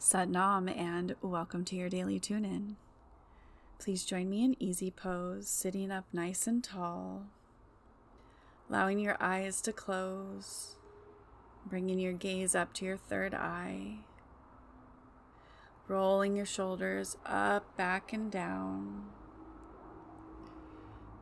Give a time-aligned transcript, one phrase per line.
[0.00, 2.76] Satnam, and welcome to your daily tune in.
[3.78, 7.26] Please join me in easy pose, sitting up nice and tall,
[8.70, 10.76] allowing your eyes to close,
[11.66, 13.98] bringing your gaze up to your third eye,
[15.86, 19.04] rolling your shoulders up, back, and down,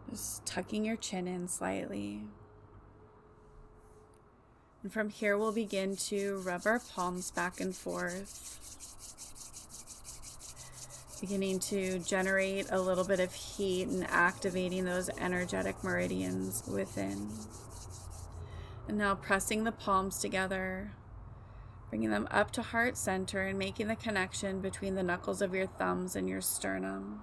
[0.09, 2.21] just tucking your chin in slightly.
[4.89, 8.57] And from here, we'll begin to rub our palms back and forth,
[11.21, 17.29] beginning to generate a little bit of heat and activating those energetic meridians within.
[18.89, 20.93] And now pressing the palms together,
[21.91, 25.67] bringing them up to heart center and making the connection between the knuckles of your
[25.67, 27.21] thumbs and your sternum.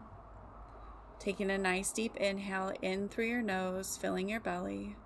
[1.18, 4.98] Taking a nice deep inhale in through your nose, filling your belly.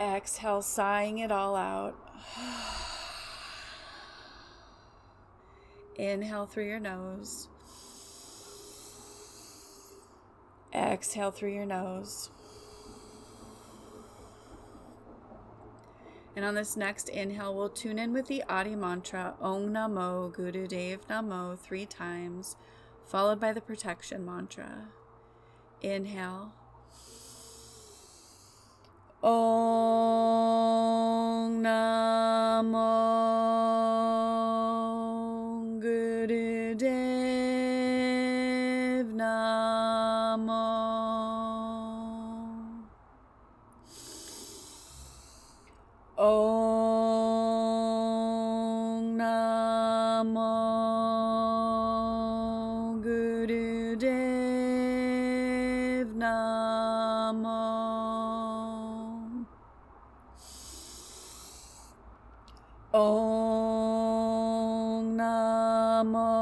[0.00, 1.94] Exhale, sighing it all out.
[5.96, 7.48] Inhale through your nose.
[10.74, 12.30] Exhale through your nose.
[16.34, 20.66] And on this next inhale, we'll tune in with the Adi mantra Om Namo Guru
[20.66, 22.56] Dev Namo three times,
[23.04, 24.86] followed by the protection mantra.
[25.82, 26.52] Inhale.
[29.22, 29.32] Om
[31.60, 32.88] Namo
[35.78, 36.96] Guru Dev
[39.12, 40.64] Namo.
[46.16, 46.80] Om
[49.20, 50.59] Namo
[63.00, 63.16] Om
[65.16, 66.36] Namo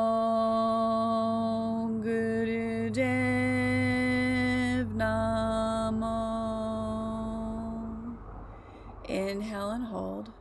[2.02, 6.18] Guru Dev Namo.
[9.08, 10.32] Inhale and hold.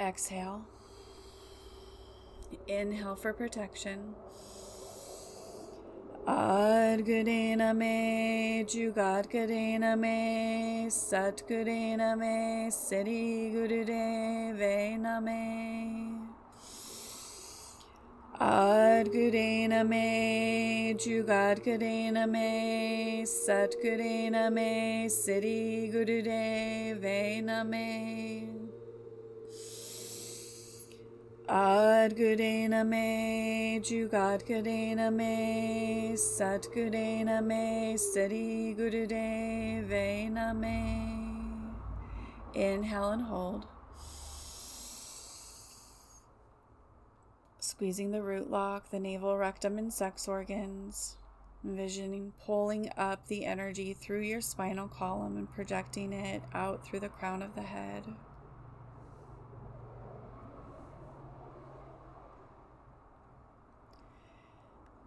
[0.00, 0.64] Exhale.
[2.66, 4.14] Inhale for protection.
[6.26, 16.18] Adgurena me, Jugadgurena me, Satgurena me, Siddhi Gurudevena me.
[18.40, 28.75] Adgurena me, Jugadgurena me, Satgurena me, Siddhi Gurudevena me.
[31.48, 41.12] Adgurena me, Jugadgurena me, Satgurena me, Siddhi Gurudevena me.
[42.52, 43.66] Inhale and hold.
[47.60, 51.16] Squeezing the root lock, the navel, rectum, and sex organs.
[51.64, 57.08] Envisioning pulling up the energy through your spinal column and projecting it out through the
[57.08, 58.02] crown of the head.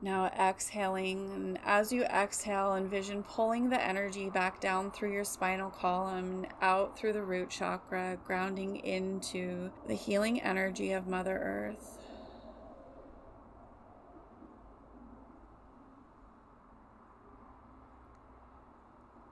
[0.01, 5.69] Now exhaling, and as you exhale, envision pulling the energy back down through your spinal
[5.69, 11.97] column out through the root chakra, grounding into the healing energy of Mother Earth.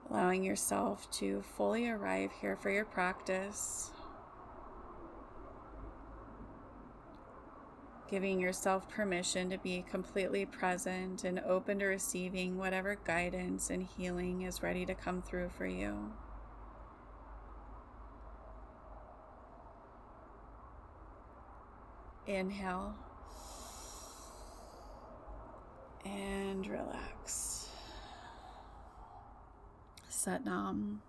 [0.10, 3.92] Allowing yourself to fully arrive here for your practice.
[8.10, 14.44] Giving yourself permission to be completely present and open to receiving whatever guidance and healing
[14.44, 16.14] is ready to come through for you.
[22.26, 22.96] Inhale
[26.06, 27.68] and relax.
[30.10, 31.00] Satnam.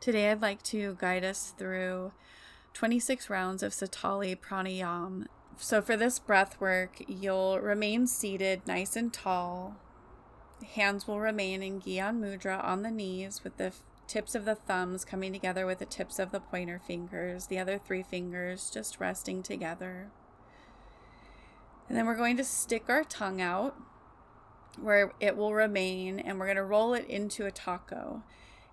[0.00, 2.12] Today, I'd like to guide us through
[2.74, 5.26] 26 rounds of Sitali Pranayam
[5.58, 9.76] so for this breath work, you'll remain seated nice and tall.
[10.74, 13.72] Hands will remain in Gyan Mudra on the knees with the
[14.06, 17.78] tips of the thumbs coming together with the tips of the pointer fingers, the other
[17.78, 20.10] three fingers just resting together.
[21.88, 23.76] And then we're going to stick our tongue out
[24.80, 28.22] where it will remain and we're going to roll it into a taco.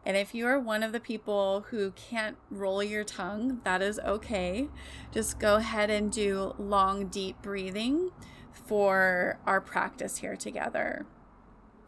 [0.06, 4.00] And if you are one of the people who can't roll your tongue, that is
[4.00, 4.68] okay.
[5.12, 8.12] Just go ahead and do long, deep breathing
[8.52, 11.06] for our practice here together.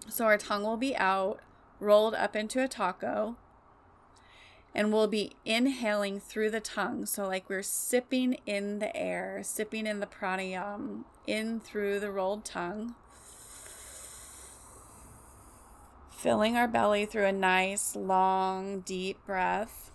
[0.07, 1.39] So our tongue will be out,
[1.79, 3.35] rolled up into a taco,
[4.73, 7.05] and we'll be inhaling through the tongue.
[7.05, 12.43] So, like we're sipping in the air, sipping in the pranayam in through the rolled
[12.43, 12.95] tongue,
[16.15, 19.91] filling our belly through a nice, long, deep breath.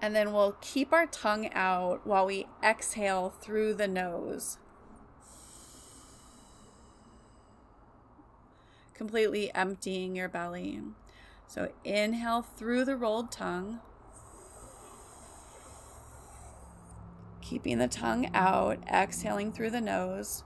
[0.00, 4.58] And then we'll keep our tongue out while we exhale through the nose.
[8.94, 10.80] Completely emptying your belly.
[11.46, 13.80] So inhale through the rolled tongue.
[17.40, 20.42] Keeping the tongue out, exhaling through the nose.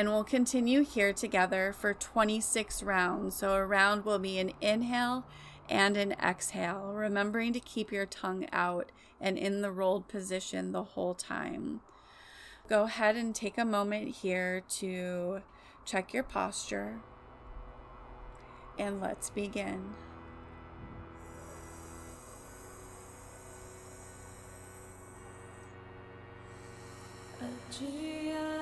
[0.00, 3.36] and we'll continue here together for 26 rounds.
[3.36, 5.26] So a round will be an inhale
[5.68, 10.84] and an exhale, remembering to keep your tongue out and in the rolled position the
[10.84, 11.82] whole time.
[12.66, 15.42] Go ahead and take a moment here to
[15.84, 17.00] check your posture.
[18.78, 19.92] And let's begin.
[27.42, 28.59] Adrian.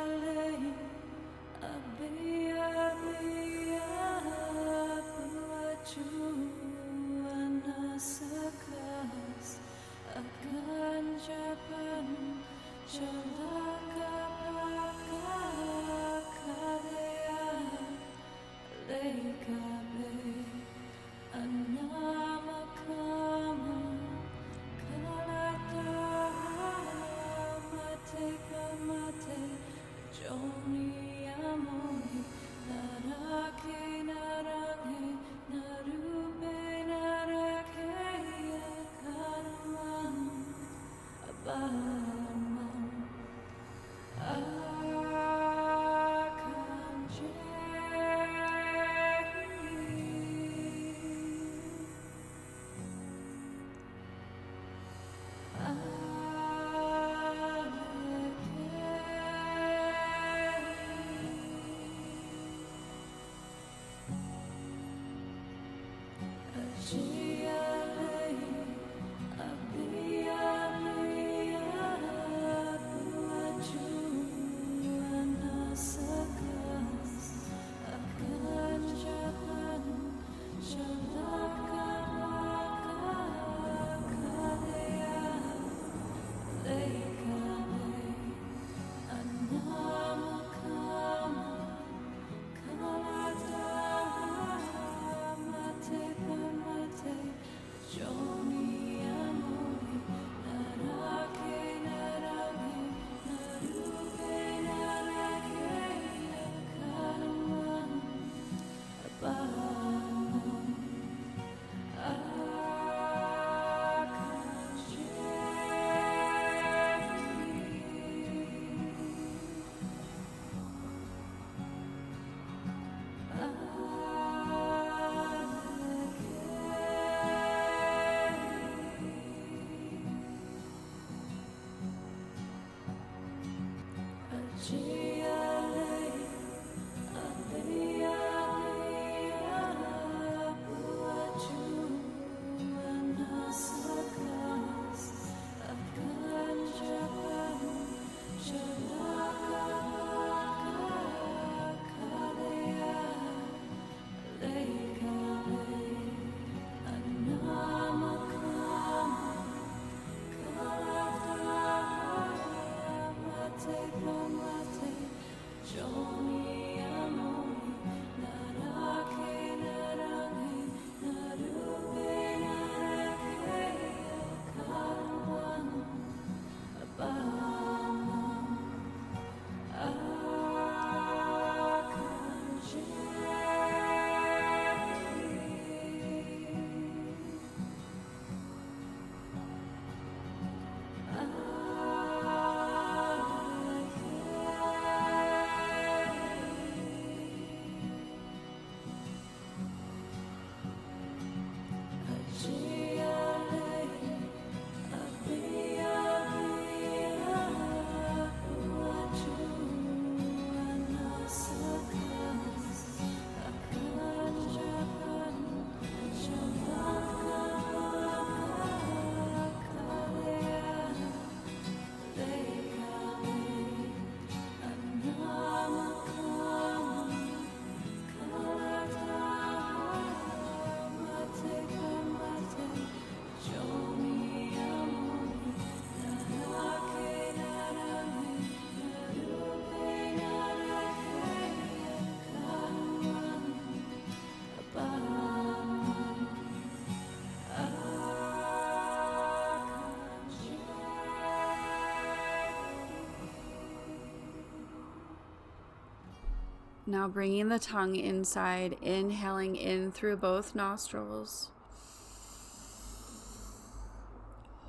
[256.88, 261.50] Now bringing the tongue inside, inhaling in through both nostrils.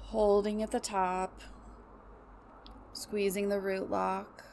[0.07, 1.39] Holding at the top,
[2.91, 4.43] squeezing the root lock,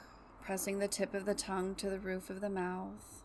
[0.40, 3.25] pressing the tip of the tongue to the roof of the mouth.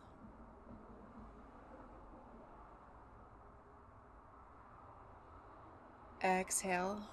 [6.24, 7.04] Exhale.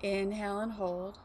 [0.00, 1.18] Inhale and hold.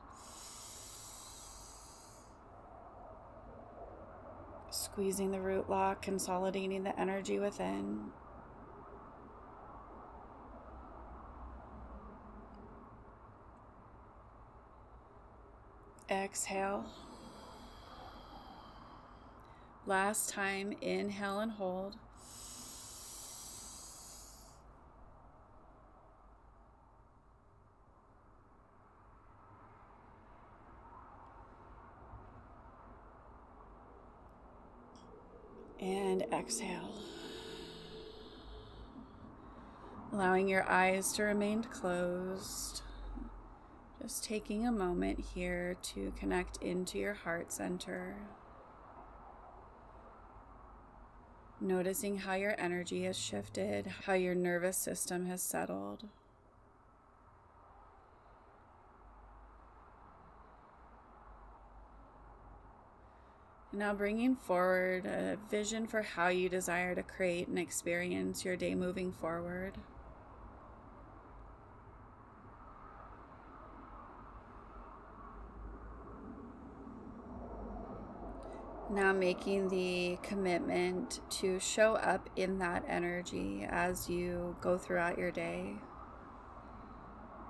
[5.00, 8.12] Squeezing the root lock, consolidating the energy within.
[16.12, 16.84] Exhale.
[19.86, 21.96] Last time, inhale and hold.
[35.90, 36.94] And exhale.
[40.14, 42.84] Allowing your eyes to remain closed.
[44.00, 48.18] Just taking a moment here to connect into your heart center.
[51.60, 56.08] Noticing how your energy has shifted, how your nervous system has settled.
[63.80, 68.76] Now, bringing forward a vision for how you desire to create and experience your day
[68.76, 69.78] moving forward.
[78.92, 85.32] Now, making the commitment to show up in that energy as you go throughout your
[85.32, 85.76] day.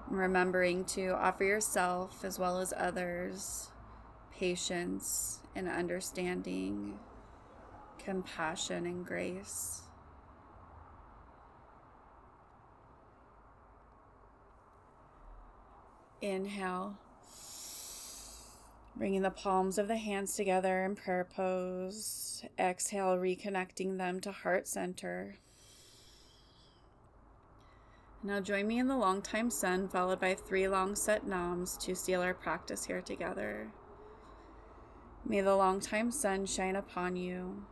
[0.08, 3.72] Remembering to offer yourself as well as others
[4.32, 6.98] patience and understanding,
[7.98, 9.82] compassion and grace.
[16.22, 16.98] Inhale.
[18.96, 22.46] Bringing the palms of the hands together in prayer pose.
[22.58, 25.36] Exhale, reconnecting them to heart center.
[28.24, 31.96] Now join me in the long time sun, followed by three long Sat Nams to
[31.96, 33.72] seal our practice here together.
[35.30, 37.64] May the long time sun shine upon you.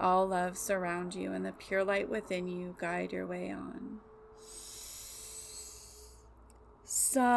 [0.00, 4.00] All love surround you, and the pure light within you guide your way on.
[6.84, 7.28] Sat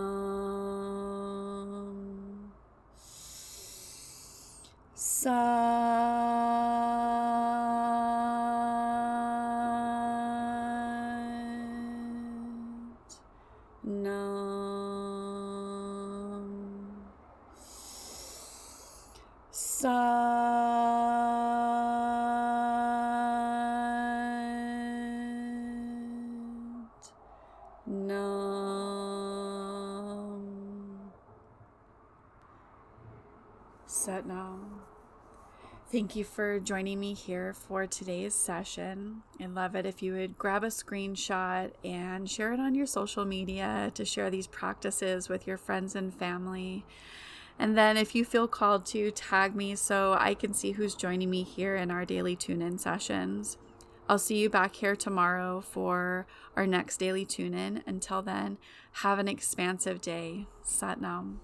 [4.94, 5.57] Sat
[13.88, 14.12] Nam
[19.50, 19.88] Sat
[27.86, 28.20] Nam
[33.86, 34.77] Sat Nam.
[35.90, 39.22] Thank you for joining me here for today's session.
[39.40, 43.24] I'd love it if you would grab a screenshot and share it on your social
[43.24, 46.84] media to share these practices with your friends and family.
[47.58, 51.30] And then, if you feel called to, tag me so I can see who's joining
[51.30, 53.56] me here in our daily tune in sessions.
[54.10, 57.82] I'll see you back here tomorrow for our next daily tune in.
[57.86, 58.58] Until then,
[58.92, 60.48] have an expansive day.
[60.62, 61.40] Sat Nam.